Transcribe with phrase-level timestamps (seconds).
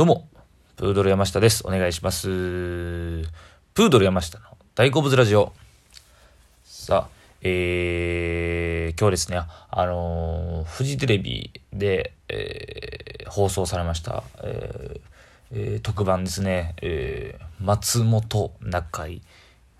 [0.00, 0.30] どうも、
[0.76, 1.62] プードル山下です。
[1.66, 2.26] お願いします。
[2.26, 5.52] プードル山下の大好物ラジオ。
[6.64, 7.08] さあ、
[7.42, 15.00] えー、今日ですね、あのー、フジテレビで、えー、放送されました、えー
[15.52, 19.20] えー特番ですね、えー松本中井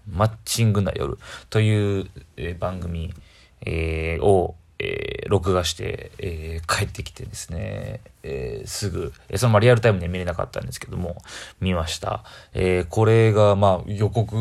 [0.07, 1.17] マッチングな夜
[1.49, 3.15] という、えー番組、
[3.63, 11.17] えーを、えー録画して、えー帰ってきてですね、えーすぐ、えそのまリアルタイムで見れなかったんですけども、
[11.61, 12.25] 見ました。
[12.55, 14.35] えーこれが、まあ、予告、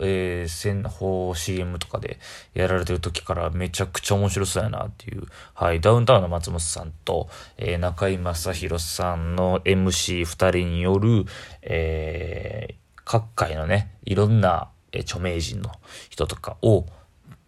[0.00, 2.18] えー先方 CM とかで
[2.52, 5.24] やられてる時からめちゃくちゃ面白そうやなっていう、
[5.54, 11.24] はい、ダウンタウンの松本さんと、えー中居正広さんの MC2 人による、
[11.62, 12.74] えー
[13.06, 15.70] 各界のね、いろんな、えー著名人の
[16.10, 16.86] 人とかを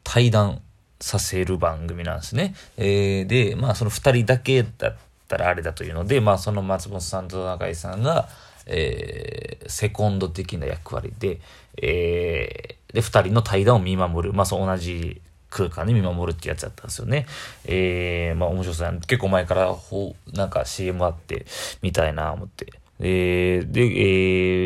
[0.02, 0.62] 対談
[1.00, 2.54] させる番組なんですね。
[2.76, 4.96] えーで、まあその二人だけだっ
[5.28, 8.28] たらあれだというので、まあその松本さんと中井さんが、
[8.66, 11.40] えーセコンド的な役割で、
[11.82, 14.34] えーで、二人の対談を見守る。
[14.34, 17.26] まあそう同じ空間で見守るってやつだったんですよね。
[17.64, 21.46] えーまあ面白そうな結構前からほ、なんか CM あって、
[21.82, 22.66] みたいな思って。
[23.00, 23.84] えーで、え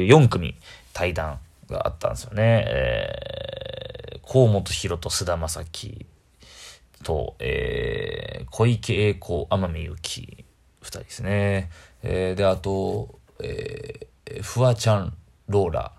[0.04, 0.54] ー4組
[0.92, 2.64] 対談があったんですよね。
[2.68, 6.06] えー、河本大と菅田将暉
[7.02, 10.44] と、えー、小池栄子、天海祐希、
[10.82, 11.70] 二人ですね。
[12.02, 15.14] えーで、あと、えー、フワちゃん、
[15.48, 15.92] ローラ。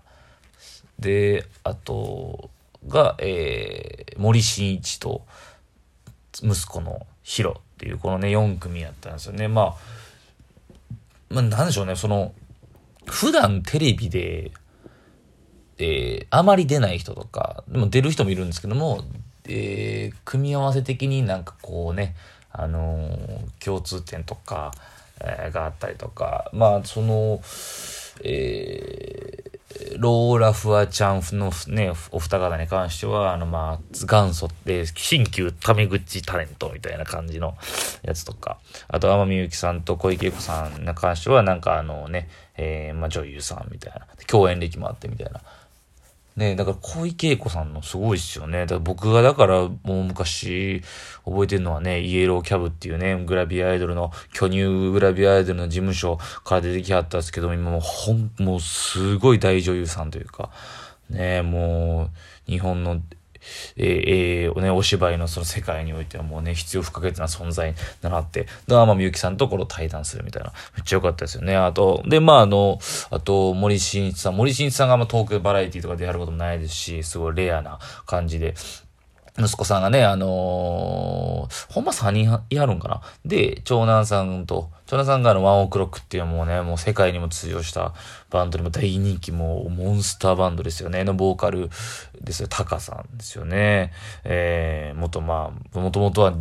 [0.98, 2.50] で、あと、
[2.86, 5.24] が、えー、森進一と、
[6.42, 9.48] 息子のヒロっていう、このね、4組やったんですよね。
[9.48, 9.74] まあ、
[11.30, 12.32] まあ、なんでしょうね、その、
[13.06, 14.52] 普段テレビで、
[15.78, 19.04] えーあまり出ない人とか、でも出る人もいるんですけども、
[19.48, 22.14] えー組み合わせ的になんかこうね、
[22.52, 24.72] あのー共通点とか、
[25.20, 27.40] えーがあったりとか、まあ、その、
[28.24, 29.52] えー
[29.98, 37.56] ローラ・フワちゃんのね、お二方に関しては、あの、まあ、元祖で、新旧タメ口タレントみたいな感じの
[38.02, 45.40] やつとか、あと、天海祐希さんと小池栄子さんに関しては、なんかあのね、えーまあ、女優さんみたいな、共演歴もあってみたいな。
[46.36, 48.60] ねだから小池恵子さんのすごいっすよね。
[48.60, 50.82] だから僕がだからもう昔
[51.24, 60.50] 覚えてるのはね、イエローキャブっていうね、グラビアアイドルの、巨乳グラビアアイドルの事務所から出てきはったんですけど、今もうほん、もうすごい大女優さんというか、
[61.10, 62.10] ねも
[62.48, 63.00] う日本の、
[63.76, 64.02] えー
[64.46, 70.52] えーね、お芝居のその世界においてはもうね、必要不可欠な存在になって、で、天海祐希さんとこの対談するみたいな。
[70.76, 71.56] めっちゃ良かったですよね。
[71.56, 72.78] あと、で、まあ、あの、
[73.10, 74.36] あと、森進一さん。
[74.36, 78.54] 森進一さんがまあトークバラエティとかでやることもないですし、すごいレアな感じで。
[79.38, 87.94] 息子さんがね、あのーほんま3人いはるんかなで、長男さんと、トラさんがあの、ワンオクロックっていうもうね、もう世界にも通用した
[88.28, 91.02] バンドでも大人気もうモンスターバンドですよね。
[91.02, 91.70] のボーカル
[92.20, 92.48] ですよ。
[92.50, 93.90] タカさんですよね。
[94.24, 96.34] えー、元まあ、もともとは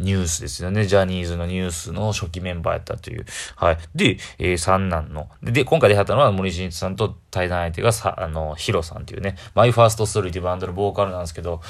[0.00, 0.86] ニュースですよね。
[0.86, 3.26] ジャニーズのニュースの初期メンバーやったという。
[3.56, 3.78] はい。
[3.94, 5.28] で、えー三男の。
[5.42, 11.60] で、今回出会ったのは森進一さんと対談相手がさ、あの、ヒロさんっていうね、マイファーストストーリーっていうバンドのボーカルなんですけど、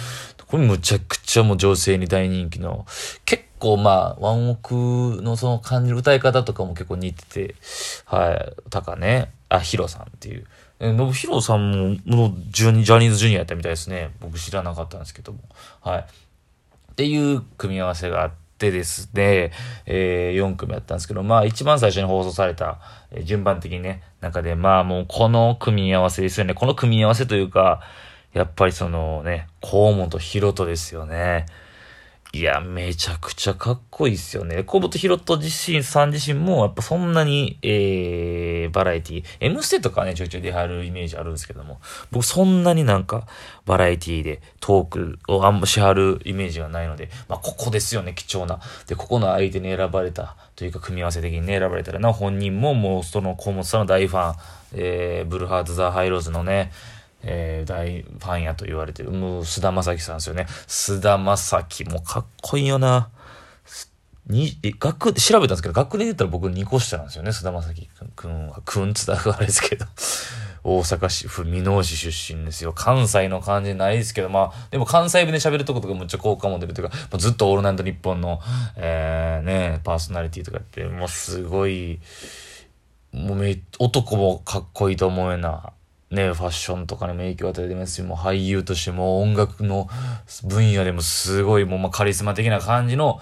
[0.46, 2.86] これむちゃくちゃもう女性に大人気の、
[3.24, 4.74] 結構まあ、ワンオク
[5.22, 7.54] のその感じる歌い方とかも結構似てて、
[8.04, 8.70] はい。
[8.70, 10.46] たかね、あ、ヒロさんっていう。
[10.80, 14.10] えのぶひろさんも、のジャニジャニーズジュニアやったみたいですね。
[14.20, 15.38] 僕知らなかったんですけども。
[15.82, 16.06] はい。
[16.90, 19.52] っていう組み合わせがあってですね、
[19.86, 22.78] えー、4組やったんですけど、まあ一番最初に放送された、
[23.10, 26.54] えー順番的にね、中で、まあもうこの組み合わせですよね。
[26.54, 27.80] この組み合わせというか、
[28.32, 31.46] やっぱりそのね、河本ヒロトですよね。
[32.32, 34.62] いや、めちゃくちゃかっこいいっすよね。
[34.62, 41.80] 河本ひろと自身、さん自身も、やっぱそんなに、えー、バラエティ、M ステとかね、ちょいちょい出はるイメージあるんですけども、
[42.12, 43.26] 僕そんなになんか、
[43.66, 48.60] バラエティでトークをあんましはるイメージがないので、まあ、ここですよね、貴重な。
[48.86, 54.36] で、ここの相手に選ばれた、というか、組み合わせ的にね、選ばれたらな、本人ももう、その河本さんの大ファン、
[54.74, 56.70] えー、ブルーハーツ・ザ・ハイローズのね、
[57.22, 60.46] えー、大ファンやと言われてる、もう、菅田将暉さんですよね。
[60.66, 63.10] 菅田将暉もかっこいいよな。
[64.26, 68.60] に、え、学、調べたんですけど、学年で言ったら僕2個下なんですよね、菅田将暉くんは。
[68.64, 69.86] くんつったらあれですけど。
[70.62, 72.72] 大阪市府箕面市出身ですよ。
[72.72, 78.40] 関西の感じないですけど、まあ、でも関西弁で喋るとことかむっちゃ効果も出るというか、もうずっとオールナイトニッポンの、
[78.76, 81.98] えー、ね、パーソナリティとかって、もうすごい、
[83.12, 85.72] もうめ、男もかっこいいと思うような、
[86.10, 89.88] ね、ファッションとかにも影響を与えてますし、もう俳優としても音楽の
[90.44, 93.20] 分野でもすごいもうまあカリスマ的な感じの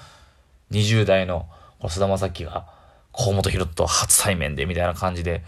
[0.70, 1.46] 20代の
[1.88, 2.67] 菅田将暉が
[3.12, 5.43] 河本ロと初対面でみたいな感じで、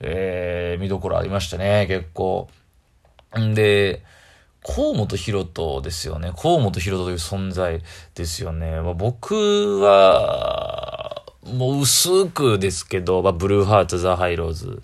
[0.00, 2.48] えー、見どころありましたね、結構。
[3.38, 4.02] んで、
[4.62, 6.32] 河本ロ人ですよね。
[6.36, 7.82] 河本ロ人という存在
[8.14, 8.80] ですよね。
[8.80, 14.82] まあ、僕は、もう薄くですけど、まあ、ブルーハーツ、ザ・ハイローズ、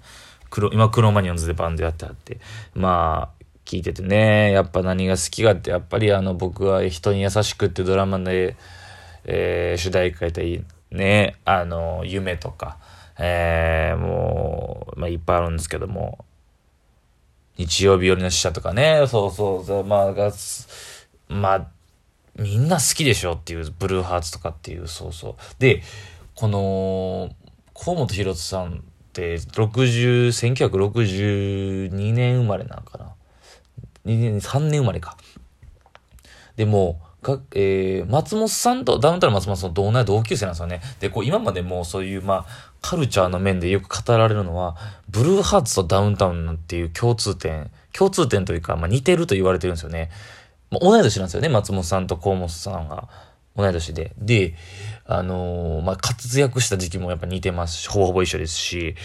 [0.50, 2.38] 黒、今、クロマニオンズでバンドやってあって、
[2.74, 8.56] まあ、聞いててね、やっぱ何が好きかって、やっぱりあの、僕は人に優しくってドラマで、
[9.24, 12.78] えー、主題歌やったり、ね、あの、夢とか、
[13.18, 16.24] えー、もう、まあ、いっぱいあるんですけども、
[17.56, 20.30] 日曜日寄りの死者とかね、そうそうそう、まあ、が、
[21.28, 21.66] まあ、
[22.38, 25.34] みんな好きでしょっていう、ブルーハーツとかっていう、そうそう。
[25.58, 25.82] で、
[26.34, 27.30] この、
[27.74, 28.84] 河本博さん、
[29.22, 33.14] 60、1962年生まれなんかな。
[34.04, 35.16] 2年、3年生まれか。
[36.56, 40.80] でも、が、えー、松本さんと、ダウンタウン松本さんと同年同級生なんですよね。
[41.00, 44.76] で、こう、今までもそういう、まあ、カルチャーの面でよく語られるのは、
[45.08, 50.10] ブルーハーツとダウンタウンっていう共通点、共通点というか、まあ、似てると言われてるんですよね。
[50.70, 53.08] ま、同い年なんですよね、松本さんと河本さんが。
[53.56, 54.12] 同い年で。
[54.18, 54.54] で、
[55.06, 58.96] あのー、まあ、活躍した時期もやっぱ似てますし、ほぼほぼ一緒ですし、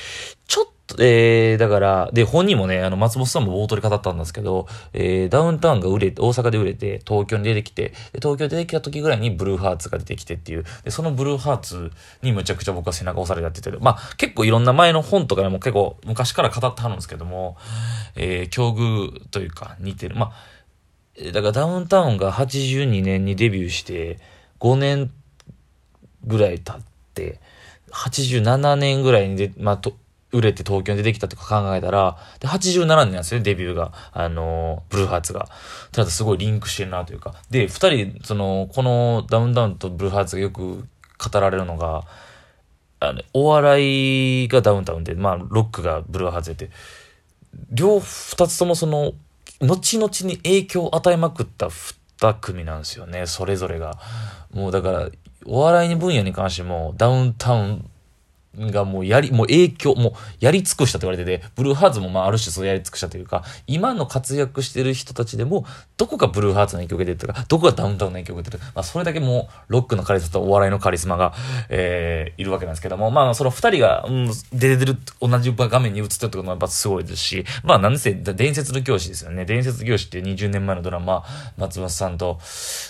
[0.48, 17.57] ちょっとえー、だから、で、本人もね、あの、松本さんも冒頭で語ったんですけど、えー、ダウンタウンが売れて、大阪で売れて、東京に出てきて、で東京出てきた時ぐらいにブルーハーツが出てきてっていう、で、そのブルーハーツにむちゃくちゃ僕は背中押されてやってて、まあ、結構いろんな前の本とかでも結構昔から語ってはるんですけども、
[18.15, 20.15] えー、境遇というか似てる。
[20.15, 24.19] まあ、だからダウンタウンが82年にデビューして、
[24.61, 25.11] 5年
[26.25, 27.39] ぐらい経って、
[27.91, 29.93] 87年ぐらいにで、まあ、と、
[30.31, 33.91] 売れて東京に出てきたとか考えたら、で、87年なんですよね、デビューが。
[34.13, 35.49] あの、ブルーハーツが。
[35.91, 37.35] ただすごいリンクしてるなというか。
[37.49, 40.87] で、二人、その、このダウンダウンとブルーハーツがよく
[41.17, 42.05] 語られるのが、
[43.01, 46.69] あの、お笑いがダウンタウンで、まあ、ロックがブルーハーツで、
[47.69, 49.13] 両、二つともその、
[49.59, 52.00] 後々に影響を与えまくった二
[52.33, 53.97] 組なんですよね、それぞれが。
[54.53, 55.09] もうだから、
[55.45, 57.89] お笑いに分野に関しても、ダウンタウン
[58.57, 65.65] がもうやり、もう影響、もうやり尽くしたと言われてて、ブルーハーツもまあある種そうやり尽くしたというか、今の活躍してる人たちでも、
[65.98, 68.71] どこがブルーハーツの影響を受けてるとか、どこがダウンタウンの影響を受けてる。
[68.75, 71.33] まあそれだけもうロックのカリスマとお笑いのカリスマが、
[71.69, 79.45] えー、いるわけなんですけども、まあその二人が、うん、出てる、同じ画面に映ってるってこともやっぱすごいですし、まあなんせ伝説の教師ですよね。
[79.45, 81.24] 伝説教師っていう20年前のドラマ、
[81.57, 82.39] 松本さんと、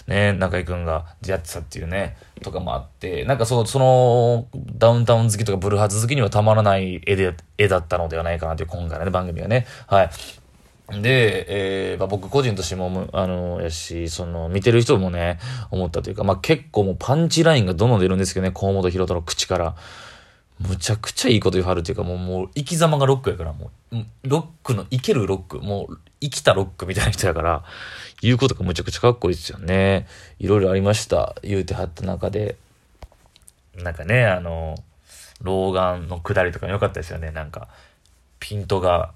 [0.07, 4.47] ね、中井くんが出会ってたっていうね、とかもあって、なんかそう、その、
[4.77, 9.65] ダウンタウン好きとかブルーハーツ好きにはたまらない絵で、絵だったのではないかなという今回のね、番組がね。
[9.87, 10.09] はい。
[11.01, 11.45] で、
[11.93, 15.39] えー、まあ、僕個人としても、あの、やし、その、見てる人もね、
[15.69, 19.75] 思ったというか、まあ、結構もうパンチラインがどんどん出るんですけどね、河本博人の口から。
[20.67, 27.63] むちゃくちゃいいこと言わはるっていうか、もう、もう、生き様がロックやから、もう、ロックの、生けるロック、もう、生きたロックみたいな人やから、
[28.21, 30.07] 言うことがむちゃくちゃかっこいいですよね。
[30.39, 31.35] いろいろありました。
[31.41, 32.55] 言うてはった中で。
[33.75, 34.75] なんかね、あの、
[35.41, 37.31] 老眼の下りとか良かったですよね。
[37.31, 37.67] なんか、
[38.39, 39.13] ピントが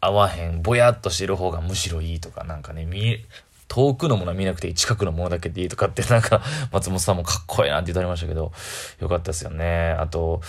[0.00, 3.24] 合わへん、ぼやっとしてる方がむしろいいとか、なんかね、見、
[3.68, 6.42] 遠くのものは見なくて、近くのものだけでいいとかって、なんか、
[6.72, 8.52] 松本さんもかっこいいなって言ってありましたけど、
[9.00, 9.92] よかったですよね。
[9.92, 10.42] あと、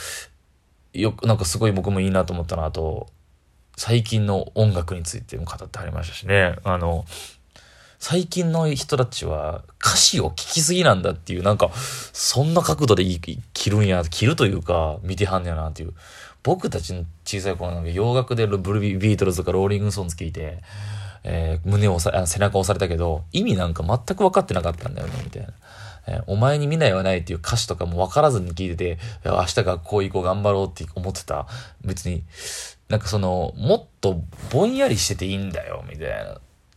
[0.91, 3.07] よく、なんかすごい僕もいいなと思ったの、あと、
[3.75, 6.55] 最近の音楽についても語ってありましたしね。
[6.63, 7.05] あの、
[7.99, 11.71] 最近の人たちは歌詞を聴きすぎなんだっていう、なんか、
[12.11, 15.93] そんな角度で切るんや、切るというか、見てはんねやなっていう。
[16.43, 20.59] 僕たちの小さい頃なんか洋楽でブルビートルズとかローリングソンズ聞いて、
[21.23, 25.47] えー、胸を、背中を押されたけど、意味なんか全く分かってなかったんだよね、みたいな。
[26.07, 31.47] えー、お前に未来はないっていう歌詞とかも分からずに聞いてて、明日学校行こう頑張ろうって思ってた。
[31.83, 32.23] 別に、
[32.89, 36.33] なんかその、もっとぼんやりしてていいんだよ、みたいな。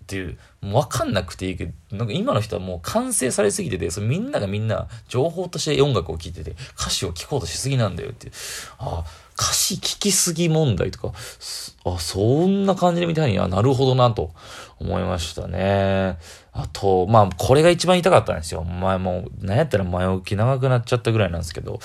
[0.07, 8.33] っていう、もう分かんなくていいけど、なんか今の人はもう完成されすぎてて、そみんながみんな情報として音楽を聴いてて、歌詞を聴こうとしすぎなんだよっていう。
[8.79, 11.13] ああ、歌詞聴きすぎ問題とか、
[11.85, 14.33] あ、そんな感じで見たいにはなるほどなと
[14.81, 16.19] 思いましたね。
[16.53, 18.65] あと、まあ、これが一番言いたかったんですよ。
[18.65, 21.79] 前も、なんやったら前置き長くなっちゃったぐらいなんですけど、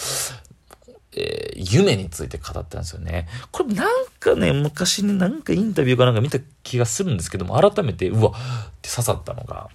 [1.13, 3.27] えー、夢について語ったんですよね。
[3.51, 8.33] これなんかね、昔ね、なんかインタビューかなんか見た気がするんですけども、改めて、うわっ
[8.81, 9.69] て刺さったのが、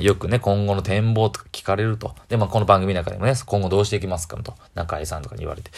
[0.00, 2.14] よくね、今後の展望とか聞かれると。
[2.28, 5.70] で、まあ、この番組の中でもね、今後どうしていきますかと、中井さんとかに言われて、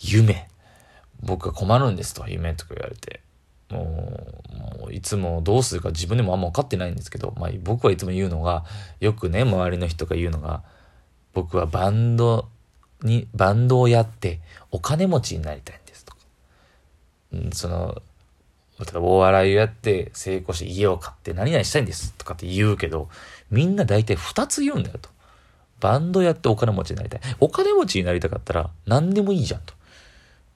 [0.00, 0.48] 夢。
[1.22, 3.20] 僕は困るんですと、夢とか言われて。
[3.70, 8.64] もう、いつもどうするか自分でもあんま分かってないんですけど、まあ、僕はいつも言うのが、
[9.00, 10.62] よくね、周りの人が言うのが、
[11.32, 12.48] 僕はバンド
[13.02, 16.18] に、バンドをやってお金持ちになりたいんですとか。
[17.32, 18.02] うん、その、
[18.78, 23.08] 例えばお笑いをやって成功して家を買って何々したいんですとかって言うけど、
[23.50, 25.08] みんな大体二つ言うんだよと。
[25.80, 27.20] バンドやってお金持ちになりたい。
[27.40, 29.74] お金持ちになりたかったら何でもいいじゃんと。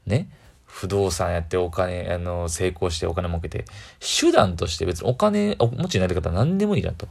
[0.06, 0.28] ね。
[0.76, 3.64] 不動産やってお金、あの、成功してお金儲けて、
[3.99, 7.09] 手段として別にお金お持ちになりたかったら何でもいいじゃんと。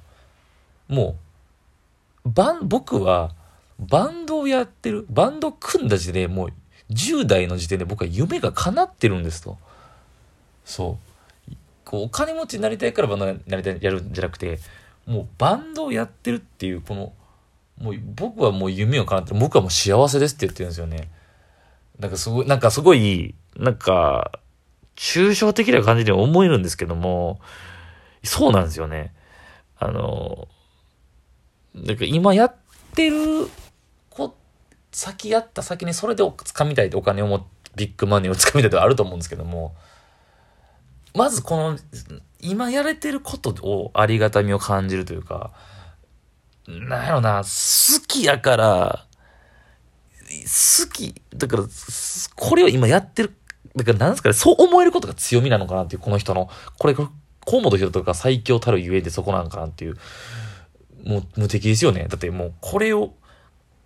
[0.87, 1.15] も
[2.23, 3.31] う、バン、僕は、
[3.79, 6.49] バンドをやってる、バンド組んだ時点でもう、
[6.91, 9.57] 10代の時点で僕は夢が叶ってるんですと。
[10.63, 10.99] そ
[11.49, 11.55] う。
[11.85, 14.59] こう、お金持ちになりたいからバンドになりたい、やるんじゃなくて、
[15.07, 17.13] もうバンドをやってるっていう、この、
[17.79, 21.09] もう僕はもう夢を叶ってる、僕はもう幸せですって言ってるんですよね。
[21.99, 24.39] なんかすごい、なんかすごい、なんか、
[24.95, 27.39] 抽象的な感じに思えるんですけども、
[28.23, 29.13] そうなんですよね。
[29.77, 30.47] あの、
[31.73, 32.55] なんか今やっ
[32.93, 33.47] てる
[34.09, 34.35] こ、
[34.91, 39.75] 先やった先にそれで掴みたいってお金をも、ビッグマネーを掴みたいとあると思うんですけども、
[41.13, 41.77] まずこの、
[42.41, 45.51] 今やれてることをありがたみを感じるというか、
[46.67, 49.05] なんやろな、好きやから、
[50.27, 51.63] 好き、だから、
[52.35, 53.35] これを今やってる、
[53.75, 57.09] だからなんですかね、そう思えることが強みなのかなっていう、この人の、これ、河
[57.61, 59.97] 本博とか最強たるゆえでそこなんかなっていう、
[61.05, 62.07] もう無敵ですよね。
[62.09, 63.13] だってもうこれを、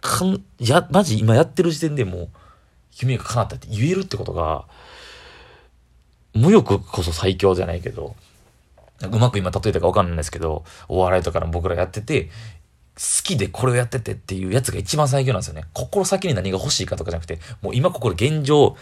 [0.01, 2.29] かん、や、マジ今やってる時点でもう、
[2.99, 4.65] 夢が叶ったって言えるってことが、
[6.33, 8.15] 無欲こそ最強じゃないけど、
[9.01, 12.29] うまく今例えたかわかんないですけど、お笑いとかの僕らやってて、
[12.99, 15.63] 好きでこれをやっててっていうやつが一番最強なんですよね。
[15.73, 18.75] 心先に何が欲しいかとかじゃなくて、もう今ここで現状、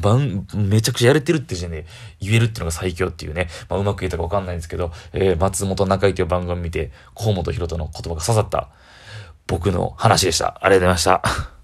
[0.00, 1.86] ばん、めちゃくちゃやれてるって時点で
[2.20, 3.48] 言えるっていうのが最強っていうね。
[3.68, 8.68] まあうまく言えたかわかんないんですけど、えー、松本中井という番組見て、河本博人の言葉が刺さった
[9.46, 10.58] 僕の話でした。
[10.60, 11.55] ありがとうございました。